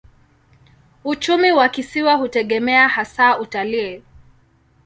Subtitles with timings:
[1.03, 4.03] Uchumi wa kisiwa hutegemea hasa utalii.